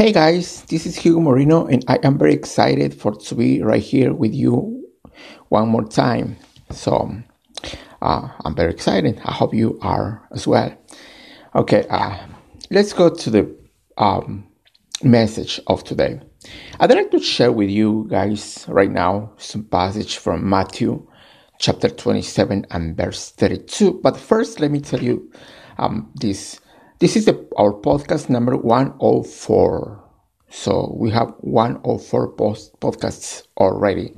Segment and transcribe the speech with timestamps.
[0.00, 3.82] Hey guys, this is Hugo Moreno, and I am very excited for to be right
[3.82, 4.88] here with you
[5.50, 6.38] one more time.
[6.70, 7.12] So
[8.00, 9.20] uh, I'm very excited.
[9.26, 10.74] I hope you are as well.
[11.54, 12.16] Okay, uh,
[12.70, 13.54] let's go to the
[13.98, 14.48] um,
[15.02, 16.18] message of today.
[16.80, 21.06] I'd like to share with you guys right now some passage from Matthew
[21.58, 24.00] chapter 27 and verse 32.
[24.02, 25.30] But first, let me tell you
[25.76, 26.58] um, this.
[27.00, 30.04] This is the, our podcast number 104.
[30.50, 34.12] So we have 104 post, podcasts already.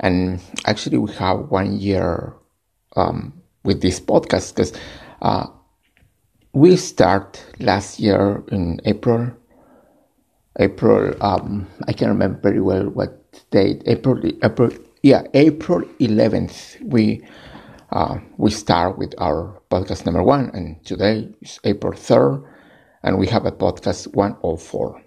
[0.00, 2.34] And actually, we have one year
[2.96, 4.72] um, with this podcast because
[5.20, 5.48] uh,
[6.54, 9.30] we start last year in April.
[10.58, 13.82] April, um, I can't remember very well what date.
[13.84, 14.70] April, April,
[15.02, 16.80] yeah, April 11th.
[16.80, 17.26] We
[17.90, 22.44] uh, we start with our podcast number one, and today is April 3rd,
[23.02, 25.02] and we have a podcast 104.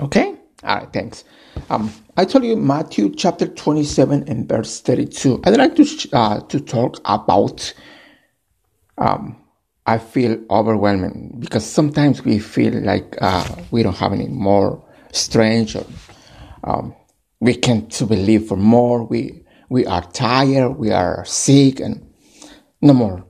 [0.00, 0.34] Okay?
[0.64, 1.24] All right, thanks.
[1.70, 5.42] Um, I told you Matthew chapter 27 and verse 32.
[5.44, 7.74] I'd like to, uh, to talk about,
[8.98, 9.36] um,
[9.86, 15.74] I feel overwhelming because sometimes we feel like uh, we don't have any more strength
[15.74, 15.86] or
[16.64, 16.94] um,
[17.40, 19.02] we can't to believe for more.
[19.02, 19.41] We,
[19.72, 22.06] we are tired, we are sick, and
[22.82, 23.24] no more.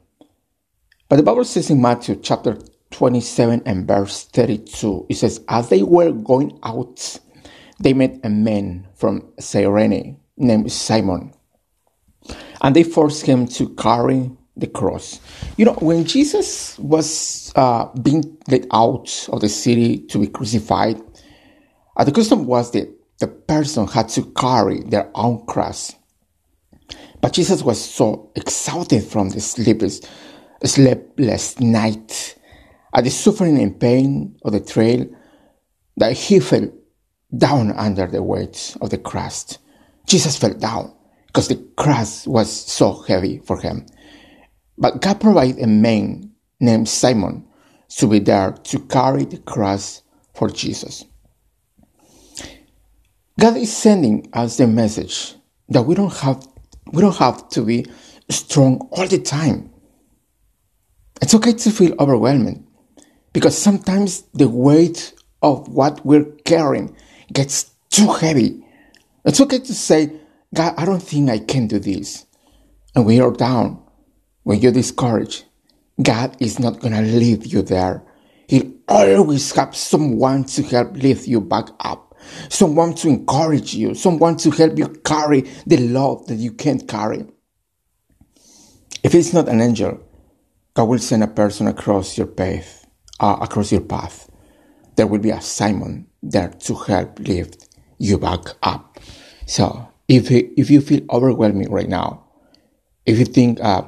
[1.09, 2.59] But the Bible says in Matthew chapter
[2.91, 7.21] 27 and verse 32, it says, As they were going out,
[7.79, 11.33] they met a man from Cyrene named Simon,
[12.61, 15.21] and they forced him to carry the cross.
[15.57, 21.01] You know, when Jesus was uh, being led out of the city to be crucified,
[21.97, 25.95] uh, the custom was that the person had to carry their own cross.
[27.23, 30.03] But Jesus was so exhausted from the sleepless,
[30.65, 32.37] sleepless night,
[32.93, 35.07] at the suffering and pain of the trail,
[35.97, 36.69] that he fell
[37.39, 39.57] down under the weight of the cross.
[40.07, 40.93] Jesus fell down
[41.29, 43.87] because the cross was so heavy for him.
[44.77, 47.47] But God provided a man named Simon
[47.99, 50.03] to be there to carry the cross
[50.35, 51.05] for Jesus.
[53.39, 55.37] God is sending us the message
[55.69, 56.47] that we don't have
[56.93, 57.87] we don't have to be
[58.29, 59.71] strong all the time.
[61.21, 62.67] It's okay to feel overwhelmed
[63.33, 66.97] because sometimes the weight of what we're carrying
[67.33, 68.65] gets too heavy.
[69.25, 70.13] It's okay to say,
[70.55, 72.27] God, I don't think I can do this.
[72.95, 73.83] And when you're down,
[74.43, 75.45] when you're discouraged,
[76.03, 78.03] God is not going to leave you there.
[78.49, 82.12] He'll always have someone to help lift you back up,
[82.49, 87.25] someone to encourage you, someone to help you carry the love that you can't carry.
[89.03, 90.01] If it's not an angel,
[90.75, 92.87] God will send a person across your path,
[93.21, 94.31] uh, across your path.
[94.97, 97.69] There will be a Simon there to help lift
[97.99, 98.99] you back up.
[99.47, 102.25] So if if you feel overwhelming right now,
[103.07, 103.83] if you think uh,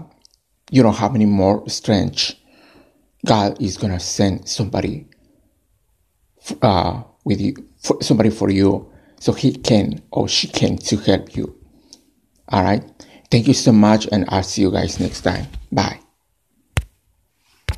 [0.71, 2.35] you don't have any more strength,
[3.25, 5.09] God is gonna send somebody
[6.63, 8.91] uh, with you, for, somebody for you,
[9.21, 11.59] so He can or she can to help you.
[12.49, 12.85] All right.
[13.31, 15.47] Thank you so much, and I'll see you guys next time.
[15.73, 16.04] Bye.